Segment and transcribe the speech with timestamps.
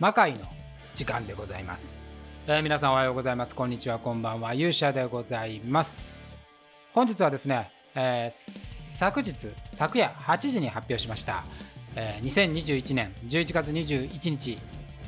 [0.00, 0.40] 魔界の
[0.92, 1.94] 時間でございます、
[2.48, 3.54] えー、皆さんおはようございます。
[3.54, 4.00] こんにちは。
[4.00, 4.52] こんばんは。
[4.52, 6.00] 勇者でございます。
[6.92, 11.44] 本日はですね、えー、昨日昨夜8時に発表しました、
[11.94, 14.58] えー、2021年11月21日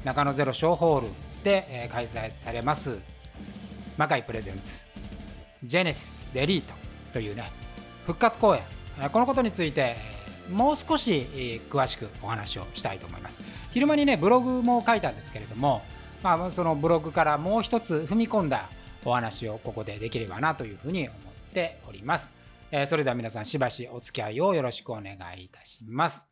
[0.04, 1.08] 中野ゼロ小ホール
[1.42, 3.00] で、えー、開催されます。
[3.96, 4.84] 魔界プレゼンツ
[5.64, 6.74] ジェネシスデリート
[7.12, 7.50] というね
[8.06, 8.62] 復活公演。
[9.10, 9.96] このことについて
[10.50, 13.40] もう少し詳しくお話をしたいと思います。
[13.72, 15.82] 昼間にねブログも書いたんですけれども、
[16.22, 18.68] まあ、そのブログからもう一つ踏み込んだ
[19.04, 22.34] お話をここでできればなというふうに思っております、
[22.70, 26.28] えー、それでは皆さんしばしお付き合いをよろしくお願いいたします。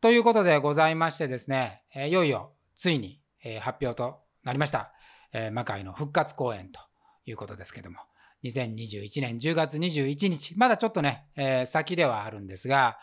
[0.00, 4.92] ということでございましてですね、えー、いよいよついに、えー、発表となりました、
[5.32, 6.80] え魔界の復活公演と
[7.24, 7.98] いうことですけども。
[8.44, 12.98] 2021年10月21日まだちょっとね、え先ではあるんですが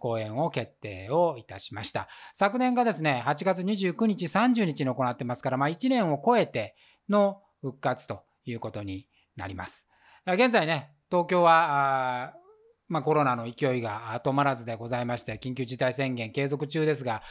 [0.00, 2.08] 公演を決定をいたしました。
[2.34, 6.76] 昨年がですね、8月29日、30日に行ってますから、まあ、1年を超えて
[7.08, 9.88] の復活ということになります。
[10.26, 12.34] 現在ね、東京は、
[12.88, 17.22] まあ、コロナの勢いが止まらずでございまして、緊急事態宣言継続中ですが、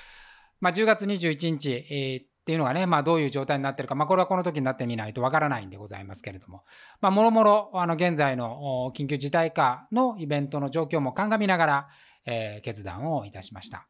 [0.59, 6.63] まあ、10月21日、えー、っていうのがね、まあ、どういう状態になってるか、まあ、これはこの時になってみないとわからないんでございますけれども、
[7.01, 11.87] まあ、もろもろ、あの、現在の緊急事態下のイベントの状況も鑑みながら、
[12.25, 13.87] えー、決断をいたしました。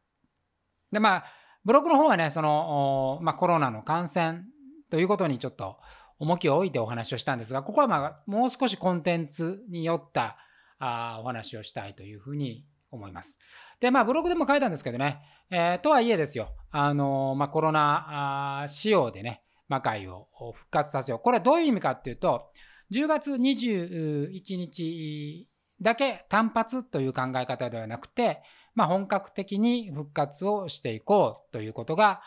[0.92, 1.24] で、まあ、
[1.64, 4.42] ブログの方はね、その、まあ、コロナの感染
[4.90, 5.78] ということにちょっと
[6.18, 10.36] 重きを置いてお話をしたんですが、ここはまあ、もう少しコンテンツによった
[10.78, 13.38] あお話をしたいというふうに思います。
[13.80, 15.20] で、まあ、ブログでも書いたんですけどね、
[15.50, 21.20] えー、とはいえですよ、あのまあ、コロナ仕様でね、魔界を復活させよう。
[21.20, 22.50] これはどういう意味かっていうと、
[22.92, 25.48] 10月21日
[25.80, 28.42] だけ単発という考え方ではなくて、
[28.74, 32.20] まあ、本格的に復活をしていこうということが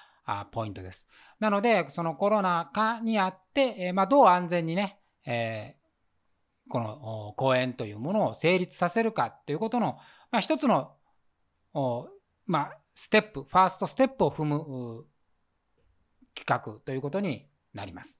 [0.51, 1.07] ポイントです。
[1.39, 9.97] なので、そのコロナ禍にあって、まあ、どう安全にね、えー、この公演というものを成立させるかということの、
[10.31, 10.93] まあ、一つの、
[12.45, 15.05] まあ、ステップ、ファーストステップを踏む
[16.35, 18.19] 企画ということになります。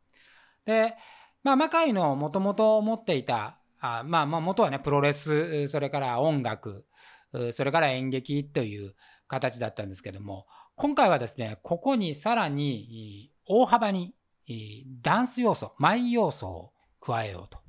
[0.65, 0.95] で、
[1.43, 6.85] まあ、魔界のもともと持っていたあまあまあ元はねプロレスそれから音楽
[7.51, 8.95] それから演劇という
[9.27, 14.15] 形だったんですけども今回はですねここにさらに大幅に
[15.01, 17.59] ダンス要素舞要素を加えようと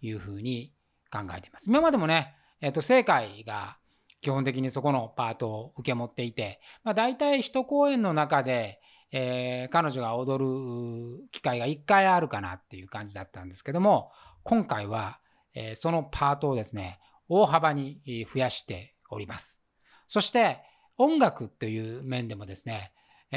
[0.00, 0.72] いうふうに
[1.10, 1.68] 考えています。
[1.68, 3.78] 今までもね、えー、と正解が
[4.20, 8.80] 基本的にそこのパートを受け持っていて、まあ、大体一公演の中で、
[9.12, 14.10] えー、彼女が踊る機会が1回あるかなっていう感じだったんですけども
[14.42, 15.20] 今回は
[15.54, 18.00] えそのパートをですね、大幅に
[18.32, 19.62] 増やしております。
[20.06, 20.58] そして
[20.96, 22.92] 音楽という面でもですね、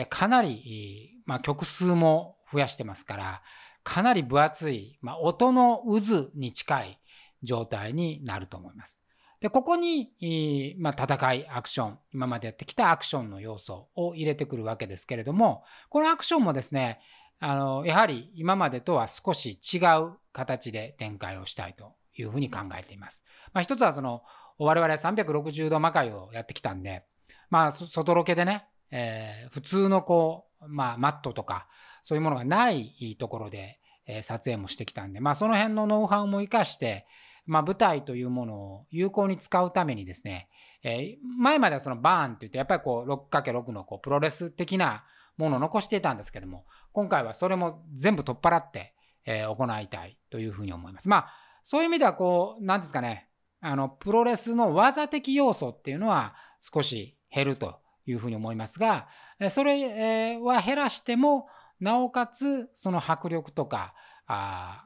[0.09, 3.41] かなり、まあ、曲数も増やしてますから、
[3.83, 6.99] かなり分厚い、まあ、音の渦に近い
[7.41, 9.01] 状態になると思います。
[9.39, 16.99] で、ここに、まあ、戦い、アクション、今までやってきたアクションの要素を入れてくるわけですけれども、このアクションもですね、
[17.39, 23.23] あの、やはり今までとは少し違う形で展開をしたいというふうに考えています。
[23.53, 24.23] まあ、一つはその
[24.57, 27.03] 我々360度魔界をやってきたんで、
[27.49, 31.67] まあ、外ロケでね、えー、普通のこう、まあ、マットとか
[32.01, 37.05] そういうものがないところで、え、撮影もしてきたんで、まあ、その辺のノウハウも生かして、
[37.45, 40.49] まあ、舞台というものを有効に使うためにですね、
[40.83, 45.03] えー、前まではそのバーンって言ってやっぱりこう 6×6 のこうプロレス的な
[45.37, 48.93] ものを残していたんですけども今回はそれも全部取っ払って、
[49.25, 51.09] えー、行いたいというふうに思います。
[51.09, 51.33] まあ
[51.69, 53.27] そういう意味ではこう何ですかね。
[53.59, 59.09] あのプロレスの技的要素っていうのは少し減るというふうに思いますが
[59.49, 61.49] それは減らしても
[61.81, 63.93] なおかつその迫力とか
[64.27, 64.85] あ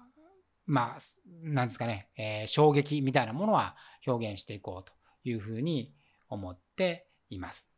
[0.66, 1.02] まあ
[1.44, 3.76] 何ですかね、えー、衝撃みたいなものは
[4.08, 4.92] 表現していこうと
[5.24, 5.94] いうふうに
[6.30, 7.70] 思っています。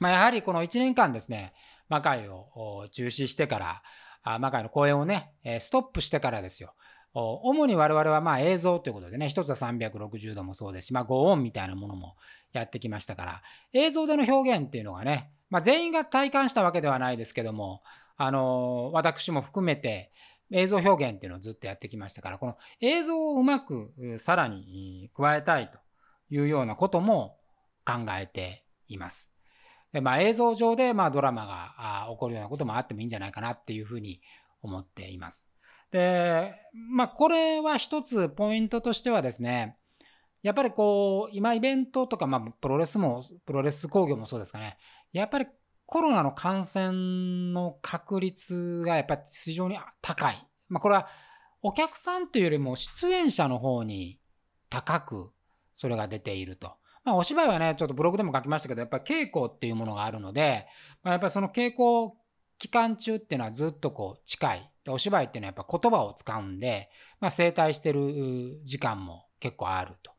[0.00, 1.54] まあ、やはりこの1年間ですね
[1.88, 3.82] 魔界を中止してから
[4.24, 5.30] あ魔界の公演をね
[5.60, 6.74] ストップしてからですよ。
[7.18, 12.16] 主に我々はま映像ということでね、一つは360度もそうですし、まあ、5音みたいなものも
[12.52, 13.42] やってきましたから、
[13.72, 17.82] 映像での表現っていうのがね、まあ、全員が体感したわけではないですけども、
[18.18, 20.10] あの私も含めて
[20.50, 25.78] 映像表現っていうのをずっとやってきましたから、この映像をうまくさらに加えたいと
[26.28, 27.38] いうようなことも
[27.86, 29.32] 考えています。
[29.92, 34.20] でまあ、映像上でまドラマが起こるようなこともあってもいいんじゃないかなっていうふうに
[34.60, 35.50] 思っています。
[35.96, 39.78] で、まあ、これは一つポイントとしてはですね、
[40.42, 44.76] やっぱりこう、今イベントとか、まあ、プロレスも、プロレス工業もそうですかね、
[45.12, 45.46] やっぱり
[45.86, 50.46] コロナの感染の確率がやっぱり非常に高い。
[50.68, 51.08] まあ、これは
[51.62, 54.20] お客さんというよりも出演者の方に
[54.68, 55.30] 高く
[55.72, 56.74] それが出ていると。
[57.04, 60.66] まあ、お芝居はね、ちょっとブログでも書きましたけど、やっぱり稽古っていうものがあるので、
[61.02, 62.14] まあ、やっぱりその稽古
[62.58, 64.70] 期間中っていうのはずっとこう近い。
[64.86, 66.88] でお芝居っていうのはやっぱ言葉を使うんで、
[67.20, 70.12] まあ、整体してる時間も結構あると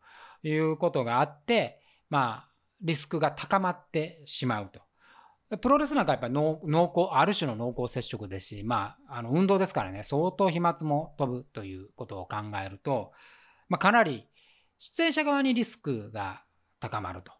[0.48, 1.80] いうことがあって、
[2.10, 2.50] まあ、
[2.82, 4.82] リスクが高まってしまうと。
[5.60, 6.60] プロレスなんかやっぱり濃
[6.94, 13.14] 厚、ある種の濃厚接触ですし、まあ、あの運動ですからね、相当飛沫も飛ぶということを考えると、
[13.70, 14.28] まあ、かなり
[14.80, 16.44] 出演者側にリスクが
[16.82, 17.32] 高まると。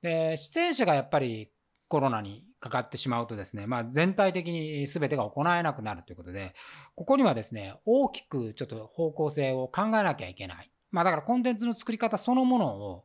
[0.00, 1.50] で、出演者がやっぱり
[1.88, 6.54] コロナにかかってしまうとですね、まあ、全体的に全てが行えなくなるということで、
[6.94, 10.70] ここにはですね、大きくちょっと方向性を考えなきゃいけない。
[10.90, 13.04] まあ、だからコンテンツの作り方そのものを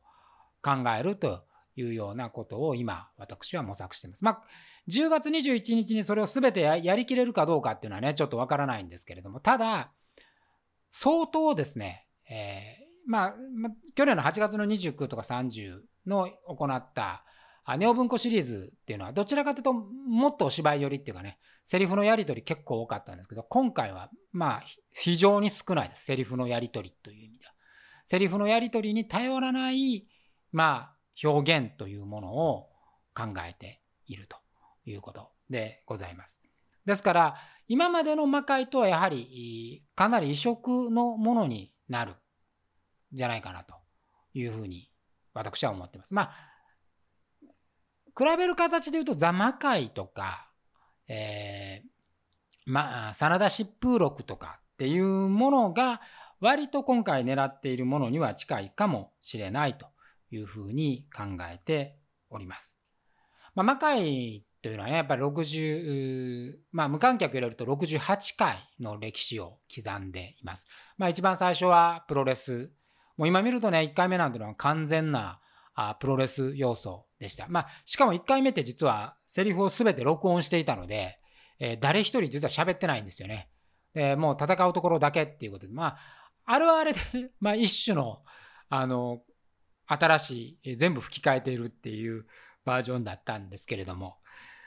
[0.61, 4.25] 考えるというようなことを今、私は模索しています。
[4.25, 4.43] まあ、
[4.89, 9.91] 10月21日にそれを全てやりきれるかどうかっていうのはね、ちょっとわからないんですけれども、ただ、
[10.91, 13.35] 相当ですね、えー、まあ、
[13.93, 17.23] 去年の8月の29とか30の行った
[17.77, 24.63] ネオ文庫シリーズっていうのは、どちらかというと、もっとお芝居寄りっていうかね、セリフのやり取り結構多かったんですけど、今回は、まあ、
[24.93, 26.05] 非常に少ないです。
[26.05, 27.53] セリフのやり取りという意味では。
[28.05, 30.07] セリフのやり取りに頼らない、
[30.51, 32.69] まあ、表現というものを
[33.15, 34.37] 考えていると
[34.85, 36.41] いうことでございます。
[36.85, 37.35] ですから
[37.67, 42.15] 今までの魔界とはやはりかなり異色のものになるん
[43.13, 43.75] じゃないかなと
[44.33, 44.91] いうふうに
[45.33, 46.13] 私は思ってます。
[46.13, 46.54] まあ
[48.17, 50.47] 比べる形で言うとザ・魔界とか、
[51.07, 51.87] えー、
[52.65, 56.01] まあ真田疾風録とかっていうものが
[56.39, 59.87] 割と今回狙っているものには近いかもしれないと
[60.31, 61.97] いうふうに考えて
[62.29, 62.79] おります。
[63.55, 70.67] まあ、魔界というのはね、やっぱり60、まあ、無観客入れると68回の歴史を刻んでいます。
[70.97, 72.71] まあ、一番最初はプロレス。
[73.15, 75.39] もう今見るとね、1回目なんてのは完全な
[75.75, 77.47] あプロレス要素でした。
[77.49, 81.19] まあ、しかも1回目って実はセリフを全て録音していたので、
[81.59, 83.49] えー、誰一人実は喋ってないんですよね。
[83.93, 85.97] でもう戦うところだけっていうことで、まあ、
[86.45, 86.99] あれはあれで
[87.39, 88.23] まあ、一種の、
[88.69, 89.21] あの、
[89.87, 92.25] 新しい、全部吹き替えているっていう
[92.63, 94.17] バージョンだったんですけれども、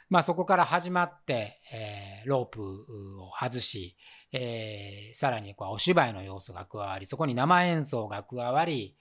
[0.08, 2.86] まあそこから始まって、えー、ロープ
[3.20, 3.96] を外し、
[4.32, 8.96] えー、さらにこうお芝居の要素が加わり、そこに生演奏が加わり、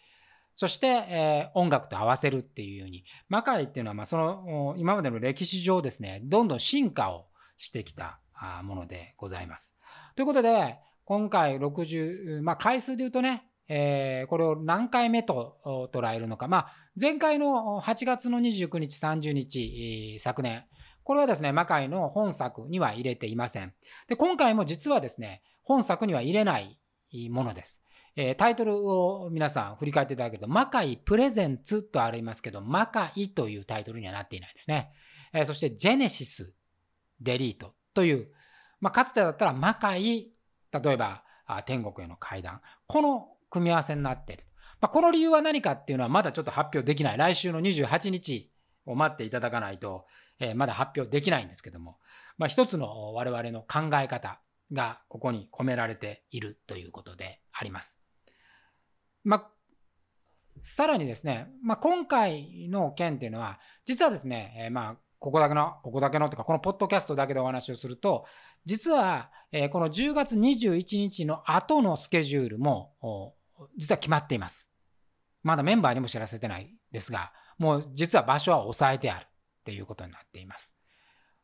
[0.57, 7.27] そして、えー、音楽と合わせるっていうように、魔界っていうのは、まあ、その今までの歴史上ですね、どんどん進化を
[7.59, 8.19] してきた
[8.63, 9.77] ものでございます。
[10.15, 16.47] ということで、今回60、まあ回数で言うとね、えー、これを何回目と捉えるのか。
[16.47, 20.65] まあ、前回の8月の29日、30日、昨年、
[21.03, 23.75] これはですね、魔界の本作には入れていません。
[24.07, 26.79] で、今回も実はですね、本作には入れない
[27.29, 27.83] ものです。
[28.19, 34.91] えー、タイトルを皆さん振り返っていただけると、魔界プレゼンツとありますけど、魔界というタイトルにはなっていないですね。
[35.33, 36.55] えー、そして、ジェネシス、
[37.21, 38.29] デリートという、
[38.81, 40.31] まあ、かつてだったら魔界、
[40.71, 41.23] 例えば、
[41.65, 42.59] 天国への階段。
[42.87, 44.45] この組み合わせになっている。
[44.81, 47.17] まあ、この理由は何かっていうのはまだちょっと発表できない。
[47.17, 48.51] 来週の28日
[48.85, 50.05] を待っていただかないと、
[50.39, 51.97] えー、まだ発表できないんですけども、
[52.37, 54.41] まあ、一つの我々の考え方
[54.73, 58.06] がここに込められているということであります。
[59.27, 59.45] ま、
[60.61, 68.25] さらにですね、まあ、今回の件っていうのは、実はですね、えー、まあ、ここだけの、ここだけのとか、このポッドキャストだけでお話をすると、
[68.63, 72.93] 実は、えー、この10月21日の後のスケジュールも、
[73.75, 74.71] 実は決まっています。
[75.43, 79.29] まだメンバーにも知らせてないですが、もう実は場所は抑えてあるっ
[79.65, 80.75] ていうことになっています。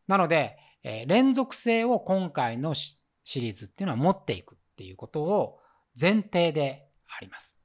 [0.08, 2.98] なので、えー、連続性を今回のシ
[3.36, 5.60] リーズっていうのは持っていくっていうことを
[6.00, 7.63] 前提であります。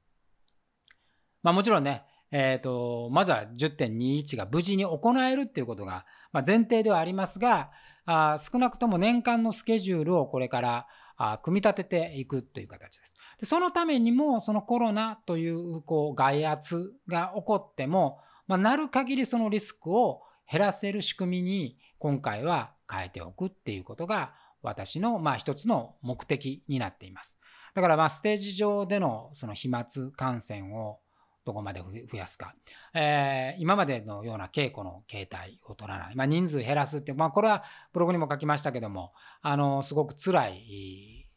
[1.43, 6.05] まあもちろんね、え、ー、と、まずは10.21が無事に行えるっていうことが、
[6.45, 7.71] 前提ではありますが、
[8.05, 13.15] あ少なくとも年間のスケジュールをこれからあ組み立てていくという形です。
[13.39, 27.39] でそのためにも、そのコロナというこう外圧が起こっても、まあ、なる限りそのリスクを減らせる仕組みに今回は変えておくっていうことが私のまあ一つの目的になっています。
[27.75, 30.99] だからまあステージ上でのその飛沫感染を
[31.49, 32.53] どこまで増やすか、
[32.93, 41.27] えー、今までのような稽古の形態を取らない、まあ、人数減らすって、まあ、これはブログにも書きましたけどもあのすごく辛い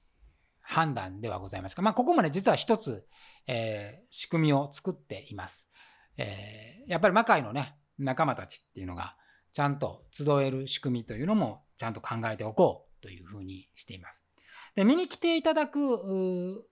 [0.61, 3.07] 判断ではございますが、まあ、ここまで実は一つ、
[3.47, 5.71] えー、仕組みを作っています、
[6.19, 9.17] えー、やっぱり魔界のね仲間たちっていうのが
[9.55, 14.27] ちゃんと集える仕組みというのもちゃんと考えておこうというふうにしています。
[14.75, 16.65] で見に来ていただく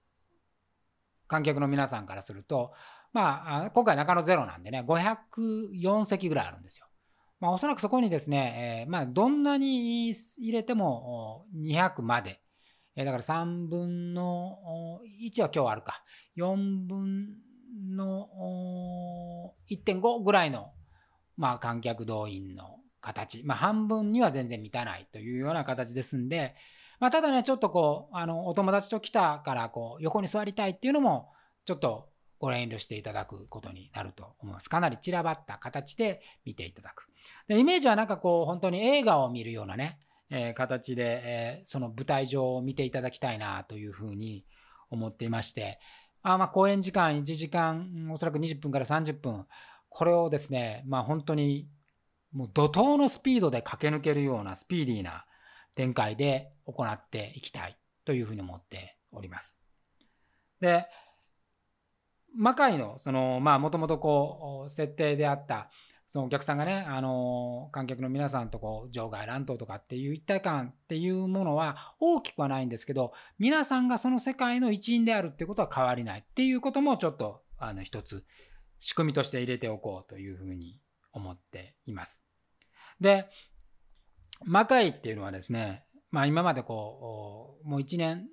[1.31, 2.73] 観客の皆さんからすると、
[3.13, 6.87] まあ、今回中野ゼロなんでね、504席ぐらいあるんですよ。
[7.41, 12.41] まあ、おそらくそこにですね、えー、まあ、どんなに入れても200まで、
[12.97, 16.05] えー、だから3分の1は今日あるか、
[16.37, 17.37] 4分
[17.97, 18.29] の
[19.71, 20.73] 1.5ぐらいの、
[21.37, 26.55] まあ、観客動員の形、まあ、半分には全然満たないというような形ですんで、
[27.01, 31.31] まあ、ただね、ちょっとこう、あの、お友達と来たから、こう、横に座りたいっていうのも、
[31.65, 32.10] ちょっと
[32.41, 34.69] ご遠慮していただくことになると思います。
[34.69, 37.07] かなり散らばった形で見ていただく。
[37.47, 39.99] でイメージはなんかこう、本当に映画を見るようなね、
[40.31, 44.47] えー、形で、えー、その舞台上を見ていただきたいなというふうに
[44.89, 45.79] 思っていまして、
[46.23, 49.47] あまあ、公演時間1時間、おそらく20分から30分、
[49.91, 51.69] これをですね、まあ、本当に
[52.33, 55.27] もう怒涛のスピードで駆け抜けるようなスピーディーな
[55.75, 59.59] 展開で行っていきたいというふうに思っております。
[60.61, 60.87] で、
[62.37, 65.69] 魔界のそのまあもともとこう設定であった
[66.11, 78.25] そのお客さんがね、あの観客の皆さんとこう場外乱闘とかっていう一体感っていうものは大きくはないんですけど皆さんがその世界の一員であるってことは変わりないっていうこともちょっとあの一つ
[78.81, 80.81] 仕組みとして入れておこうというふうに
[81.13, 82.25] 思っています。
[83.01, 83.29] で
[84.45, 88.27] 魔界っていうのはですね、まあ、今までこうもう1年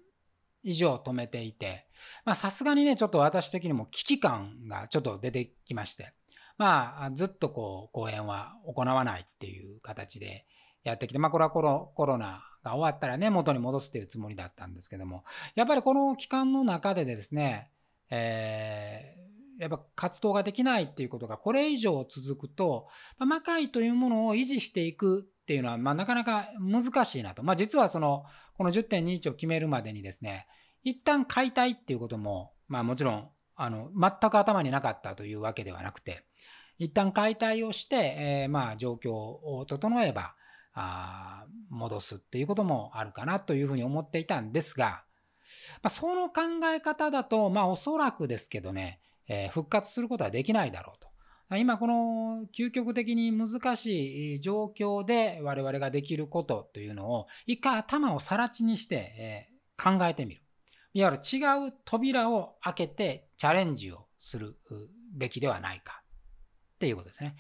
[0.67, 1.88] 以上止めていて
[2.25, 6.13] まさすがにねちょっと私的にも危機感がちょっと出てきまして
[6.57, 10.45] まあずっとこう公演は行わないっていう形で
[10.83, 15.24] やってきてまあこれはコロコロナが終わったらね元に戻すっていうつもりだったんですけども
[15.55, 17.69] やっぱりこの期間の中でですね、
[18.09, 27.42] えー、やっぱ活動ができないっていうことがこれ以上続くと、まあ、魔界というものを維持していくっていうのは、まあ、なかなか難しいなと。
[27.42, 28.25] まあ、実はその、
[28.58, 30.46] この10.21を決めるまでにですね、
[30.84, 36.25] 一旦解体っていうことも、まあもちろん、あの、全く頭になかったというわけではなくて、
[36.80, 40.36] 一旦解体をして、えー、まあ状況を整えば、
[40.74, 45.06] あ戻すっていうこともあるかなというふうに思っていたんですが、
[45.82, 49.00] まあ、その考え方だと、まあおそらくですけどね、
[49.30, 51.06] えー、復活することはできないだろうと。
[51.56, 59.50] 今この究極的に難しい状況で我々ができることというのを一回頭を更地にして
[59.82, 60.42] 考えてみる。
[60.94, 64.58] いわゆる違う扉を開けてチャレンジをする
[65.16, 66.01] べきではないか
[66.75, 67.36] っていうことですね。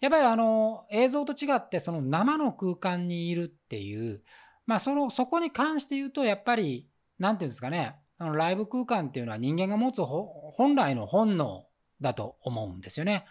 [0.00, 4.22] やっぱりあの映像と違ってその生の空間にいるっていう、
[4.64, 6.88] まあそのそこに関して言うとやっぱり
[7.18, 11.66] 何て言うんですかね、あのライブ空間っていうのは人間が持つ本来の本能
[12.00, 13.26] だと思うんですよね。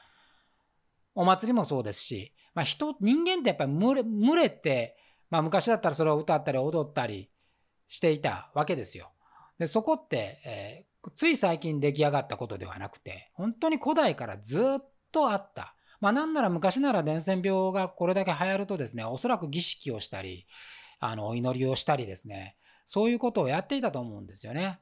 [1.16, 4.98] お祭りもそうですし、まあ、人人間ってやっぱり群れ群れて、
[5.30, 7.30] まあ、昔だったらそれを歌ったり踊ったり
[7.88, 9.12] していたわけですよ。
[9.58, 14.66] でそこって、えー、つい最近出来上がったことではなくて本当に古代からずっ
[15.12, 15.75] とあった。
[16.00, 20.48] まあ、なんなら昔なら伝染病がこれだけ流行るとですねおそらく儀式をしたり
[21.00, 24.80] あのお祈りをしたりですねそういうことをやっていたと思うんですよね。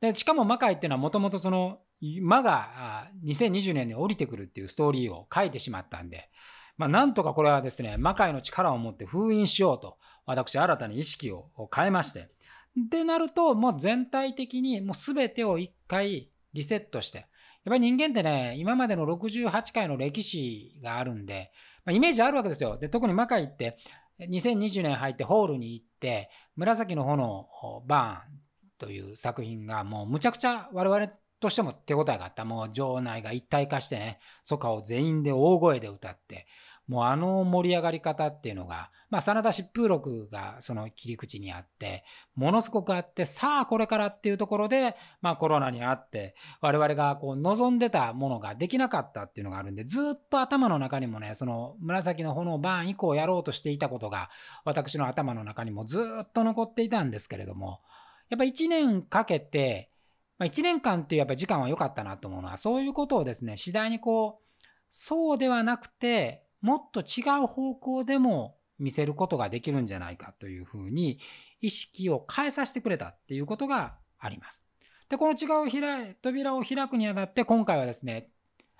[0.00, 1.80] でしかも魔界っていうのはもともとその
[2.22, 6.30] 魔が2020年に降りてくるっていうストーリーを書いてしまったんで、
[6.76, 9.96] まあ、なんとかこれはですね、魔界の力を持って封印しようと、
[10.26, 12.30] 私、新たに意識を変えまして、
[12.76, 17.26] でなると、もう全体的にもう全てを一回リセットして、やっ
[17.66, 21.52] ぱり人間ってね、今までの68回の歴史があるんで、
[21.84, 22.76] まあ、イメージあるわけですよ。
[22.76, 23.78] で、特に魔界って、
[24.20, 27.48] 2020年入ってホールに行って、紫の炎
[27.86, 28.40] バーン
[28.78, 31.12] という作品がもうむちゃくちゃ我々
[31.44, 32.46] としても手応えがあった。
[32.46, 36.46] もう場内が一体化してね、ソカを全員で大声で歌って、
[36.88, 42.02] もうあの盛り上がり方っていうのが、まあ、真田疾風録がその切り口にあって、
[42.34, 54.30] ものすごくあって、さあこれからっていうところで、まあコロナにあって、我々がこう望んでたものができなかったっていうのがあるんで、ずっと頭の中にもね、その紫の炎バーン以降やろうとしていたことが、
[54.64, 57.82] 私の頭の中にもずっと残っていたんですけれども、
[58.30, 59.90] やっぱ1年かけて、
[60.38, 71.18] まあ、1年間っていうやっぱり時間は良かったなと思うのは、そういうことをですね、次第にこう、そうではなくて、もっと違う方向でも見せることができるんじゃないかというふうに
[71.60, 74.66] 意識を変えさせてくれたっていうことがあります。
[75.08, 78.30] で、この違う扉を開くにあたって今回はですね、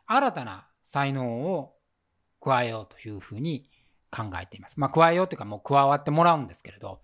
[0.07, 1.75] 新たな才能を
[2.41, 3.71] 加えようというふうに
[4.11, 4.79] 考えています。
[4.81, 7.01] まあ加えようというかもう加わってもらうんですけれど、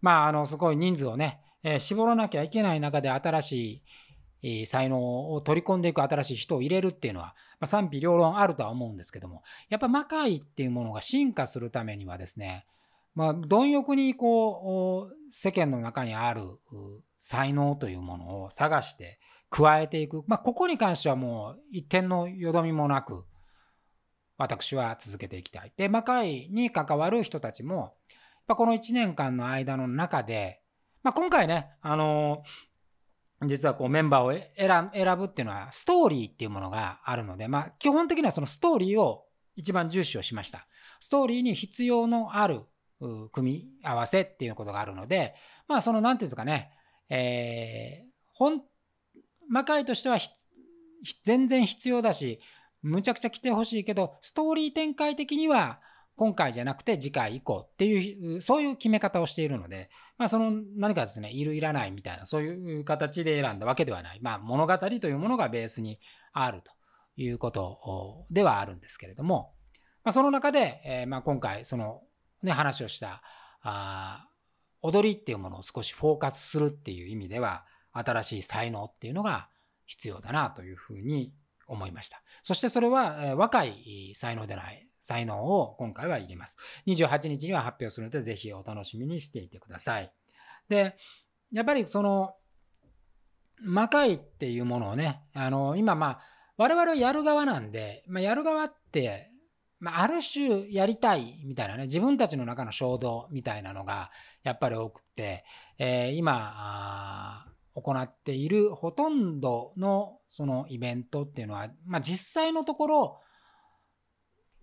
[0.00, 3.82] まああのすごい人数をね、え、絞らなきゃいけない中で新し
[4.42, 12.66] い才能を取り込んでいく新しい人を入れるっていうのは、ま、賛否両論あるとは思うんですけどもやっぱ魔界っていうものが進化するためにはですね
[13.16, 16.42] まあ、貪欲にこう世間の中にある
[17.16, 23.24] 才能というものを探して加えていく、まあ、ここに関してはもう一点のよどみもなく
[24.36, 25.72] 私は続けていきたい。
[25.78, 27.94] で魔界に関わる人たちも
[28.46, 30.60] この1年間の間の中で、
[31.06, 32.42] まあ、今回ね、あの
[33.44, 39.22] 実はこうメンバーを選ぶっていうのはストーリーっていうものがあるので、まあ、基本的にはそのストーリーを
[39.54, 40.66] 一番重視をしました。
[40.98, 42.62] ストーリーに必要のある
[43.30, 45.36] 組み合わせっていうことがあるので、
[45.68, 46.72] まあその何て言うんですかね、
[47.08, 48.62] えー、本、
[49.48, 50.18] 魔界としては
[51.22, 52.40] 全然必要だし、
[52.82, 55.78] むちゃくちゃ来てほしいけど、ストーリー展開的には
[56.16, 64.20] 今回じゃなくて次回以降っていう、そういう決め方をしているので、まあその何かですね、いるいらないみたいな、そういう形で選んだわけではない。
[64.20, 66.00] まあ物語というものがベースに
[66.32, 66.72] あると
[67.16, 69.52] いうことではあるんですけれども、
[70.04, 72.02] まあ、その中で、えー、まあ今回その
[72.42, 73.22] ね、話をした
[73.62, 74.26] あ
[74.82, 79.48] 踊りっていうものを少しフォーカスするっていう意味では新しい才能っていうのが
[79.86, 81.32] 必要だなというふうに
[81.66, 82.22] 思いました。
[82.42, 86.56] そしてそれは、え若い才能でない才能を今回は入れます。
[86.86, 90.12] 28日には発表するのでぜひお楽しみにしていてください。
[90.68, 90.96] で、
[91.52, 92.34] やっぱりその
[93.60, 96.20] 魔界っていうものをね、あの今まあ
[96.56, 99.30] 我々はやる側なんで、まあ、やる側って
[99.78, 104.10] まあ、ある種やりたいみたいなね、自分たちの中の衝動みたいなのが
[104.42, 105.44] やっぱり多くて、
[105.78, 113.20] えー、今行っているほとんどのそのイベントっていうのは、まあ、実際のところ、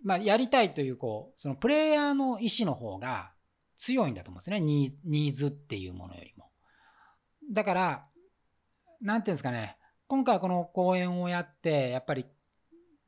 [0.04, 3.32] まあ、やりたいというこうそのプレイヤーの意思の方が
[3.78, 6.52] 強いんだと思うんですねニーズっていうものよりも。
[7.52, 8.06] だから
[9.02, 12.26] 何ていうんですかね今回この講演をやってやっぱり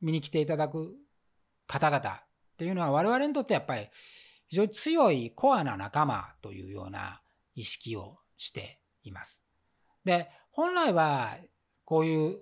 [0.00, 0.94] 見に来ていただく
[1.66, 2.22] 方々っ
[2.56, 3.88] ていうのは我々にとってやっぱり
[4.48, 7.20] 非常に強いコアな仲間というような
[7.54, 9.44] 意識をしています。
[10.04, 11.36] で本来は
[11.84, 12.38] こういう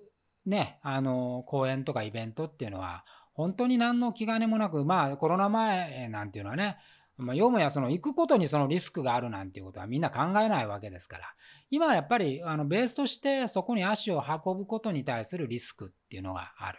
[0.46, 6.78] ねあの講演とかイベントっていうのは本当に何の気兼ねもなくまあコロナ前なんていうのはね
[7.16, 11.24] まあ、よもやその行くことにそのリスクがあるなんていうことはみんな考えないわけですから。
[11.70, 16.78] 今はやっぱりあのベースとしてそこに足を運ぶことに対するリスクっていうのがある。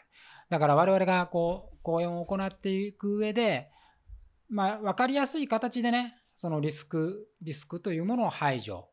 [0.49, 3.71] だから我々がこう講演を行っていく上で、
[4.49, 8.89] まあ、分かりやすい形でねそのリスクリスクというものを排除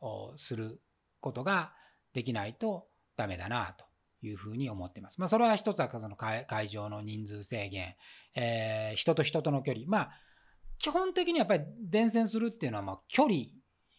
[0.00, 0.80] をする
[1.20, 1.72] ことが
[2.14, 3.84] できないとダメだなと。
[4.22, 5.18] いうふうに思ってます。
[5.20, 7.96] まあ、それは一つはその会場の人数制限、
[8.34, 9.86] えー、人と人との距離。
[9.86, 10.10] まあ、
[10.78, 13.46] 基本的にやっぱり伝染するっていうのはまあ距離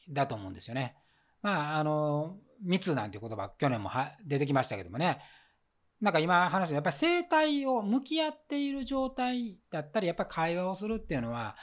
[0.09, 0.95] だと思うんですよね。
[1.41, 3.89] まあ、あの、密なんて言葉、去年も
[4.25, 5.19] 出てきましたけどもね、
[6.03, 11.55] なんか今話したやっぱり生態を向き合っている状態だったりやっぱり会話をするっていうのは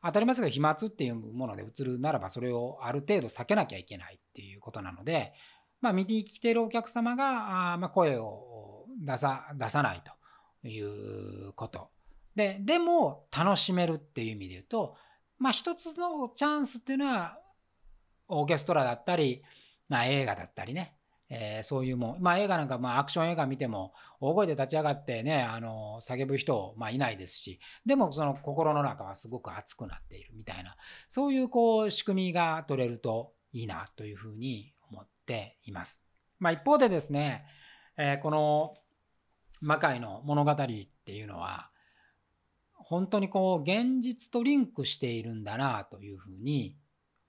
[0.00, 5.32] 当たり前ですけど飛沫っていうもので移るならばそれをある程度避けなきゃいけないっていうことなので、
[5.80, 10.02] まあ、見に来てるお客様があまあ声を出さ出さない
[10.62, 11.90] ということ。
[12.34, 14.96] ででも楽しめるっていう意味で言うと、
[15.38, 17.38] まあ、一つのチャンスっていうのは
[18.28, 19.42] オーケストラだったり、
[19.88, 20.94] まあ、映画だったりね
[21.30, 30.74] えー、そういうもん、まあ、映画なんか、まあ、アクション映画見ても大声で立ち上がってねあの叫ぶ人、まあ、いないですしでもその心の中はすごく熱くなっているみたいな
[31.08, 34.72] そういうこう仕組みが取れるといいなというふうに
[35.30, 36.02] ています。
[36.40, 37.44] まあ、一方でですね、
[37.96, 38.74] えー、この
[39.60, 41.70] 魔界の物語っていうのは
[42.74, 46.74] 本当にこう現実とリンクしているんだなというふうに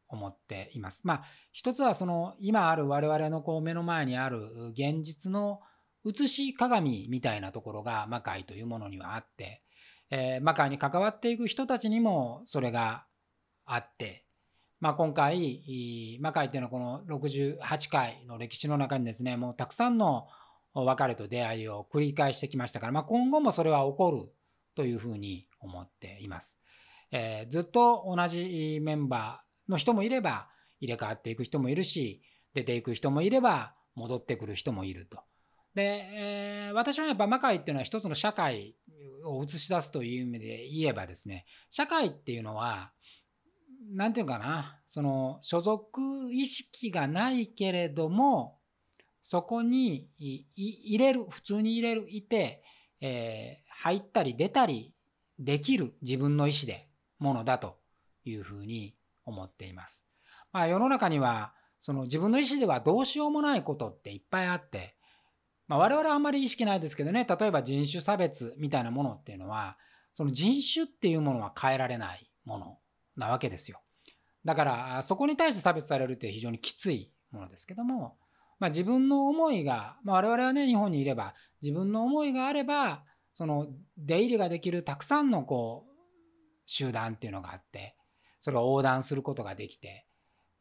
[0.07, 1.01] 思っています。
[1.03, 5.59] まあ一つはその今ある我々のこう目の前にある現実の
[6.03, 9.61] 写し鏡みたいなところが魔界というものにはあって、
[10.09, 13.05] えー、魔界に関わっていく人たちにもそれが
[13.65, 14.25] あって、
[14.81, 20.27] まあ、今回魔界っていうのはこの68回の歴史の中にですねもうたくさんの
[20.73, 24.33] 別れと出会いを繰り返してきましたから、まあ、今後もそれは起こる
[24.75, 26.59] というふうに思っています。
[27.11, 30.47] えー、ずっと同じメンバーの人もいれば
[30.79, 35.19] 入れ替わっていく人もいるし出ていく人もいれば戻ってくる人もいると。
[35.75, 38.75] で、えー、私はやっぱ魔界っていうのは一つの社会
[39.25, 42.91] を映し出すという意味で言えばですね社会っていうのは
[43.89, 44.79] 何て言うかな。
[44.87, 48.59] その所属意識がないけれども
[49.21, 52.63] そこに入れる普通に入れるいて、
[52.99, 54.93] えー、入ったり出たり
[55.39, 56.89] できる自分の意思で
[57.19, 57.77] ものだと
[58.25, 60.05] いうふうに思っています。
[60.51, 64.95] まあ、世の中にはその自分の意思ではどうしようもないことっていっぱいあって、
[65.67, 67.25] まあ、我々はあんまり意識ないですけどね。
[67.25, 69.77] 例えば人種差別みたいなものっていうのは
[70.13, 72.77] その人種っていうものは変えられないもの。
[73.15, 73.79] なわけですよ
[74.45, 78.17] だからそこに対して差別されるって非常にきついものですけども、
[78.59, 85.91] まあ、自分の思いが、まあ、我々はね日本にいれば自分の思いがあればその出入りができるたくさんのこう
[86.65, 87.95] 集団っていうのがあって
[88.39, 90.05] それを横断することができて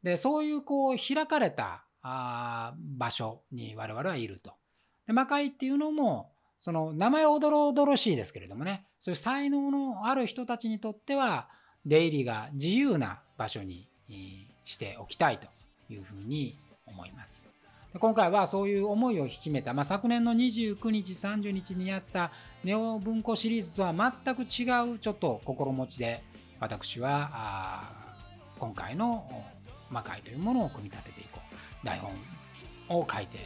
[0.03, 4.53] でそういうこう開かれたあ場所に我々はいると。
[5.07, 11.49] で魔界っていうのもその名前おどろおどろしいですけれどもねそういう才能のある人たちにとっては
[11.87, 13.89] 出入りが自由な場所に
[14.65, 15.47] しておきたいと
[15.93, 17.45] いうふうに思います。
[17.99, 22.31] 今回はそういう思いを引きめた、まあ、昨年の29日30日にやった
[22.63, 26.23] ネオ文庫シリーズとは全く違うちょっと心持ちで
[26.61, 27.83] 私は
[28.59, 29.29] 今回の
[29.91, 31.41] 魔界というものを組み立てていこ
[31.83, 32.13] う台本
[33.01, 33.39] を書いて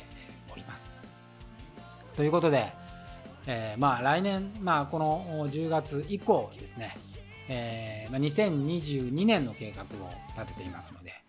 [0.53, 0.95] おります。
[2.17, 2.73] ということで、
[3.47, 6.97] えー、まあ来年、まあ、この10月以降ですね、
[7.49, 9.87] えーまあ、2022年の計画を
[10.39, 11.25] 立てていますので。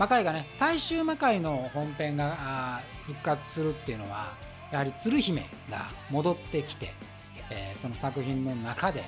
[0.00, 4.32] 魔界がね最終魔界の本編が復活するっていうのは
[4.72, 6.92] やはり鶴姫が戻ってきて、
[7.50, 9.02] えー、その作品の中で、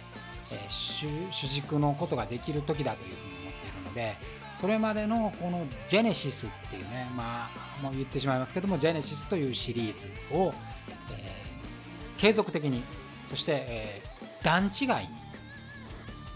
[0.52, 4.16] えー、主軸のことができる時だというふうに思っているので
[4.60, 7.48] それまでのこのジェネシスっていうねま
[7.80, 10.52] あもう言ってしまいますけどもジェネシスというシリーズを、
[11.12, 12.82] えー、継続的に
[13.30, 14.02] そして、え、
[14.42, 15.21] 段違いに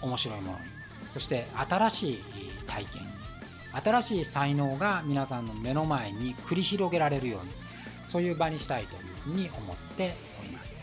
[0.02, 0.64] 面白いものに。
[1.12, 2.18] そして新しい
[2.66, 3.02] 体験
[3.82, 7.66] 新しい才能が皆さんの目の前に繰り広げられるように。
[8.06, 10.76] そういう場にしたいというふうに思っております。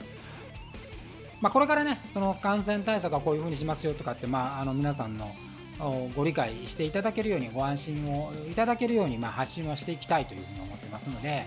[1.41, 5.30] まあ、これからねその感染対策はこういうふうにしますよとかって、まあ、あの皆さんの
[6.15, 11.45] ご理解していただけるようにご安心をいただけるように、まあ、発信をしていきたいというふうに思ってますので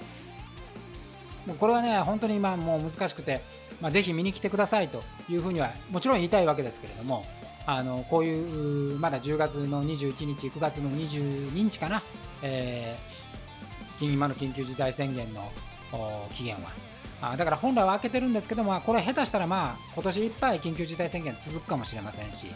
[1.58, 3.40] これはね本当に今もう難しくて、
[3.80, 7.24] まあ、ぜひ見に来てくださいというふうにはもちろん言いたいわけですけれども
[7.66, 12.02] あのこういうまだ10月の21日9月の22日かな、
[12.40, 15.50] えー、今の緊急事態宣言の
[16.32, 16.70] 期限は。
[17.20, 22.46] あだから本来は開けてるんですけどもこれ下手したらまあ今年いっぱい緊急事態宣言続くかもしれませんし。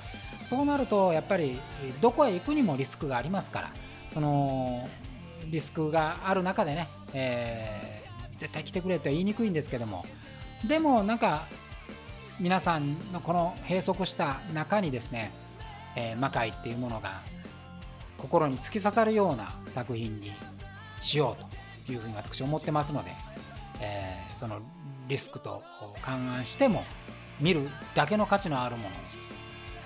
[0.45, 1.59] そうなるとやっぱり
[2.01, 3.73] どこへ行くにもリスクがありますから。
[4.13, 4.89] その
[5.47, 10.05] リスクがある中でね、えー、絶対来てくれとは言いにくいんですけども。
[10.67, 11.47] でもなんか
[12.41, 15.31] 皆さんのこの閉塞した中にですね、
[15.95, 17.21] えー、魔界っていうものが
[18.17, 20.33] 心に突き刺さるような作品に
[21.03, 23.11] しようというふうに私思ってますので、
[23.83, 24.61] えー、その
[25.07, 25.63] リスクと
[26.01, 26.83] 勘案しても
[27.41, 28.91] 見るだけの価値のあるものを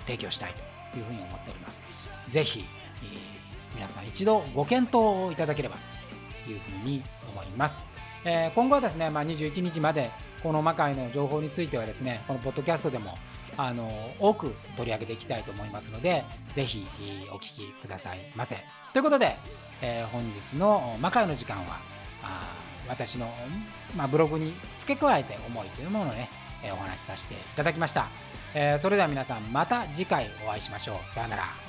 [0.05, 0.53] 提供したい
[0.93, 1.85] というふうに思っております。
[2.29, 2.63] ぜひ、
[3.03, 4.95] えー、皆さん一度ご検討
[5.27, 5.75] をいただければ
[6.45, 7.83] というふうに思います。
[8.23, 10.09] えー、今後はですね、まあ、21日まで
[10.43, 13.17] この魔界の情報についてはですねこのポッドキャストでも
[13.57, 16.85] あの多く取り上げていきたいと思いますのでぜひ
[17.31, 18.57] お聞きくださいませ。
[18.93, 19.35] ということで、
[19.81, 21.77] えー、本日の魔界の時間は
[22.23, 23.31] あ私の、
[23.95, 26.29] まあ、ブログに付け加えて思いというものをね、
[26.63, 28.07] えー、お話しさせていただきました、
[28.53, 31.09] えー、それでは皆さんまた次回お会いしましょう。
[31.09, 31.64] さようなら。